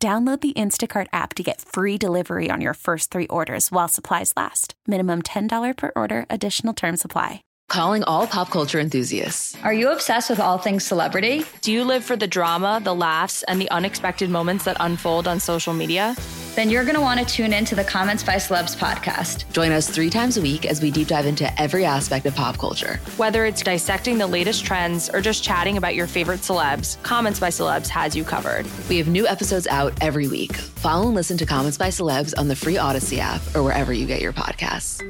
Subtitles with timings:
[0.00, 4.32] Download the Instacart app to get free delivery on your first three orders while supplies
[4.36, 4.74] last.
[4.86, 7.42] Minimum $10 per order, additional term supply.
[7.68, 9.56] Calling all pop culture enthusiasts.
[9.64, 11.44] Are you obsessed with all things celebrity?
[11.62, 15.40] Do you live for the drama, the laughs, and the unexpected moments that unfold on
[15.40, 16.14] social media?
[16.58, 19.44] Then you're going to want to tune in to the Comments by Celebs podcast.
[19.52, 22.58] Join us three times a week as we deep dive into every aspect of pop
[22.58, 22.96] culture.
[23.16, 27.50] Whether it's dissecting the latest trends or just chatting about your favorite celebs, Comments by
[27.50, 28.66] Celebs has you covered.
[28.88, 30.56] We have new episodes out every week.
[30.56, 34.04] Follow and listen to Comments by Celebs on the free Odyssey app or wherever you
[34.04, 35.00] get your podcasts.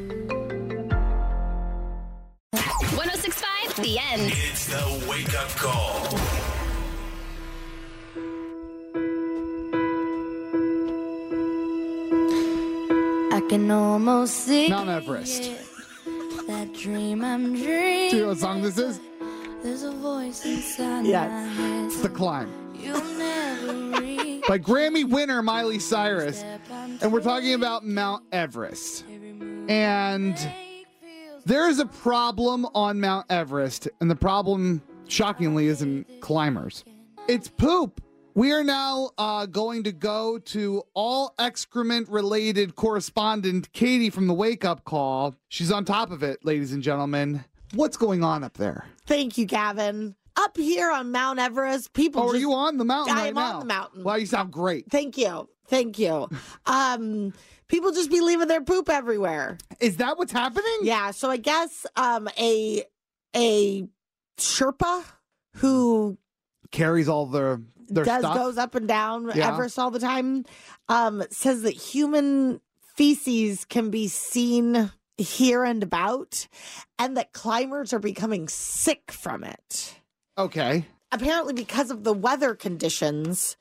[2.52, 4.32] 1065 The End.
[4.34, 6.47] It's the wake up call.
[13.58, 15.50] Can almost see Mount Everest.
[16.46, 18.10] That dream I'm dreaming.
[18.10, 19.00] Do you know what song this is?
[19.62, 21.30] There's a voice inside Yes.
[21.30, 21.84] my head.
[21.86, 24.44] It's The Climb You'll never reach.
[24.46, 26.44] by Grammy winner Miley Cyrus.
[27.02, 29.04] And we're talking about Mount Everest.
[29.68, 30.36] And
[31.44, 36.84] there is a problem on Mount Everest, and the problem, shockingly, isn't climbers.
[37.28, 38.00] It's poop.
[38.38, 44.32] We are now uh, going to go to all excrement related correspondent Katie from the
[44.32, 45.34] Wake Up Call.
[45.48, 47.44] She's on top of it, ladies and gentlemen.
[47.74, 48.86] What's going on up there?
[49.06, 50.14] Thank you, Gavin.
[50.36, 52.22] Up here on Mount Everest, people.
[52.22, 53.54] Oh, are just- you on the mountain I right am now?
[53.54, 54.04] on the mountain.
[54.04, 54.88] Wow, you sound great.
[54.88, 56.28] Thank you, thank you.
[56.66, 57.32] um,
[57.66, 59.58] people just be leaving their poop everywhere.
[59.80, 60.78] Is that what's happening?
[60.82, 61.10] Yeah.
[61.10, 62.84] So I guess um a
[63.34, 63.88] a
[64.36, 65.02] Sherpa
[65.56, 66.18] who
[66.70, 68.36] Carries all their their does stuff.
[68.36, 69.52] goes up and down Yeah.
[69.52, 70.44] Everest all the time,
[70.88, 72.60] um, says that human
[72.96, 76.46] feces can be seen here and about,
[76.98, 80.00] and that climbers are becoming sick from it.
[80.36, 80.86] Okay.
[81.10, 83.56] apparently because of the weather conditions,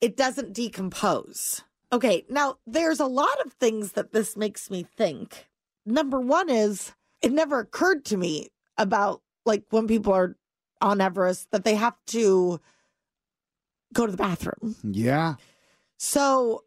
[0.00, 1.62] it doesn't decompose.
[1.92, 5.46] Okay, now there's a lot of things that this makes me think.
[5.84, 10.36] Number one is it never occurred to me about like when people are
[10.80, 12.60] on Everest that they have to
[13.92, 14.76] go to the bathroom.
[14.82, 15.34] Yeah.
[15.98, 16.64] So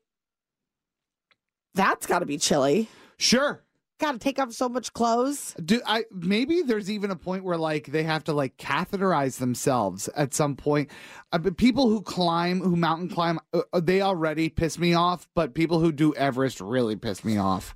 [1.73, 2.89] that's got to be chilly.
[3.17, 3.61] Sure.
[3.99, 5.55] Got to take off so much clothes.
[5.63, 10.09] Do I maybe there's even a point where like they have to like catheterize themselves
[10.17, 10.89] at some point.
[11.31, 15.29] Uh, but people who climb, who mountain climb, uh, uh, they already piss me off.
[15.33, 17.73] But people who do Everest really piss me off.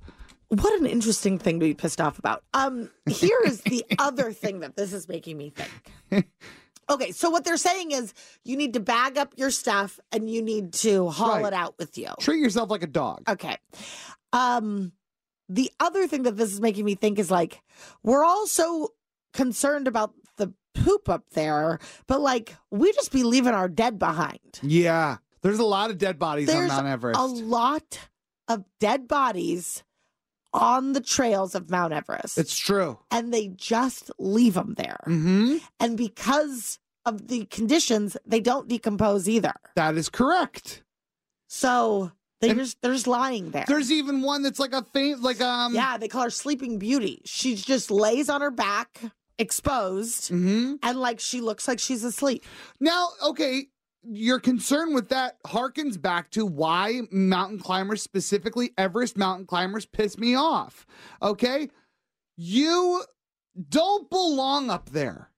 [0.48, 2.42] What an interesting thing to be pissed off about.
[2.52, 5.54] Um, here is the other thing that this is making me
[6.10, 6.26] think.
[6.90, 8.12] Okay, so what they're saying is
[8.44, 11.46] you need to bag up your stuff and you need to haul Right.
[11.46, 12.08] it out with you.
[12.20, 13.22] Treat yourself like a dog.
[13.28, 13.56] Okay.
[14.32, 14.92] Um
[15.48, 17.62] the other thing that this is making me think is like
[18.02, 18.92] we're all so
[19.34, 24.40] concerned about the poop up there, but like we just be leaving our dead behind.
[24.62, 25.18] Yeah.
[25.42, 27.18] There's a lot of dead bodies on Mount Everest.
[27.18, 27.98] a lot
[28.48, 29.82] of dead bodies
[30.52, 32.36] on the trails of Mount Everest.
[32.38, 32.98] it's true.
[33.10, 34.98] and they just leave them there.
[35.04, 39.54] hmm And because of the conditions, they don't decompose either.
[39.76, 40.82] That is correct.
[41.48, 43.64] So they're just they're just lying there.
[43.66, 45.74] There's even one that's like a faint, like um.
[45.74, 47.22] yeah, they call her Sleeping Beauty.
[47.24, 49.00] She just lays on her back,
[49.38, 52.44] exposed, hmm and like she looks like she's asleep.
[52.80, 53.66] Now, okay,
[54.02, 60.18] your concern with that harkens back to why mountain climbers, specifically Everest mountain climbers, piss
[60.18, 60.86] me off.
[61.22, 61.68] Okay?
[62.36, 63.04] You
[63.68, 65.30] don't belong up there.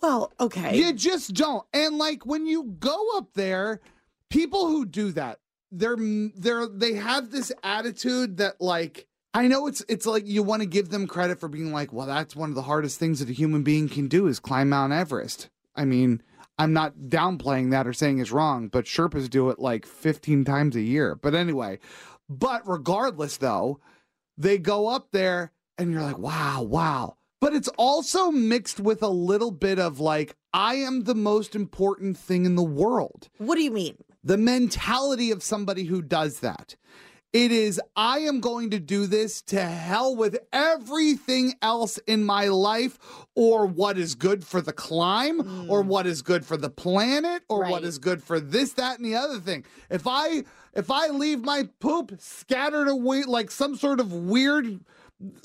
[0.00, 0.76] Well, okay.
[0.76, 1.66] You just don't.
[1.72, 3.80] And like when you go up there,
[4.30, 5.96] people who do that, they're
[6.36, 10.66] they're they have this attitude that like I know it's it's like you want to
[10.66, 13.34] give them credit for being like, well, that's one of the hardest things that a
[13.34, 15.48] human being can do is climb Mount Everest.
[15.74, 16.22] I mean,
[16.58, 20.74] I'm not downplaying that or saying it's wrong, but Sherpas do it like 15 times
[20.74, 21.14] a year.
[21.14, 21.78] But anyway,
[22.28, 23.80] but regardless though,
[24.36, 27.16] they go up there and you're like, wow, wow.
[27.40, 32.18] But it's also mixed with a little bit of like, I am the most important
[32.18, 33.28] thing in the world.
[33.38, 33.96] what do you mean?
[34.24, 36.74] The mentality of somebody who does that
[37.32, 42.46] It is, I am going to do this to hell with everything else in my
[42.48, 42.98] life,
[43.34, 45.70] or what is good for the climb, hmm.
[45.70, 47.84] or what is good for the planet, or what Right.
[47.84, 49.64] is good for this, that, and the other thing.
[49.90, 50.44] If I
[50.74, 54.80] if I leave my poop scattered away like some sort of weird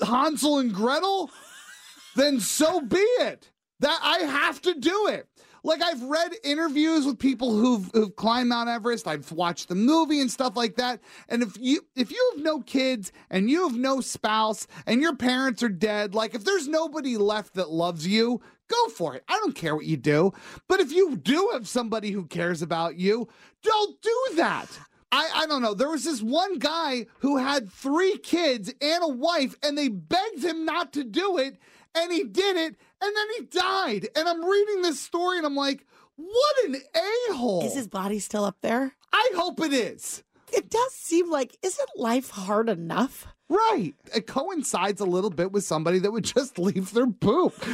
[0.02, 1.30] Hansel and Gretel,
[2.14, 3.50] then so be it.
[3.80, 5.28] That I have to do it.
[5.64, 9.08] Like I've read interviews with people who've, who've climbed Mount Everest.
[9.08, 11.00] I've watched the movie and stuff like that.
[11.28, 15.16] And if you if you have no kids and you have no spouse and your
[15.16, 19.24] parents are dead, like if there's nobody left that loves you, go for it.
[19.26, 20.32] I don't care what you do.
[20.68, 23.26] But if you do have somebody who cares about you,
[23.62, 24.68] don't do that.
[25.10, 25.74] I, I don't know.
[25.74, 30.44] There was this one guy who had three kids and a wife, and they begged
[30.44, 31.56] him not to do it,
[31.94, 34.08] and he did it, and then he died.
[34.16, 35.86] And I'm reading this story, and I'm like,
[36.16, 37.64] what an a hole.
[37.64, 38.94] Is his body still up there?
[39.12, 40.22] I hope it is.
[40.52, 43.26] It does seem like, isn't life hard enough?
[43.48, 43.94] Right.
[44.14, 47.54] It coincides a little bit with somebody that would just leave their poop.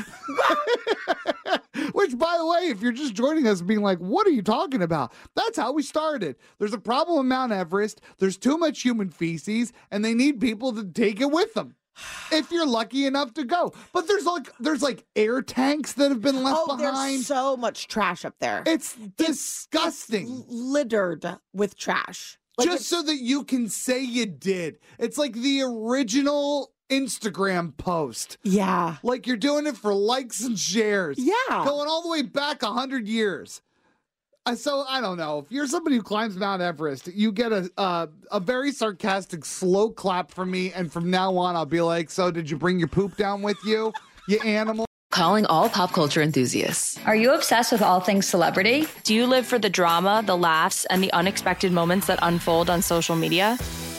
[1.93, 4.83] Which, by the way, if you're just joining us being like, what are you talking
[4.83, 5.13] about?
[5.35, 6.37] That's how we started.
[6.59, 10.73] There's a problem with Mount Everest, there's too much human feces, and they need people
[10.73, 11.75] to take it with them.
[12.33, 13.73] If you're lucky enough to go.
[13.93, 17.17] But there's like there's like air tanks that have been left oh, behind.
[17.17, 18.63] there's so much trash up there.
[18.67, 20.27] it's disgusting.
[20.29, 22.39] L- littered with trash.
[22.57, 24.79] Like just so that you can say you did.
[24.99, 28.39] It's like the original Instagram post.
[28.43, 28.97] yeah.
[29.03, 31.17] Like you're doing it for likes and shares.
[31.19, 31.35] Yeah.
[31.49, 33.63] Going all the way back a hundred years.
[34.55, 35.41] So I don't know.
[35.41, 39.91] If you're somebody who climbs Mount Everest, you get a uh, a very sarcastic slow
[39.91, 42.89] clap from me, and from now on, I'll be like, "So did you bring your
[42.89, 43.93] poop down with you,
[44.29, 46.99] you animal?" Calling all pop culture enthusiasts.
[47.05, 48.87] Are you obsessed with all things celebrity?
[49.05, 52.81] Do you live for the drama, the laughs, and the unexpected moments that unfold on
[52.81, 53.59] social media?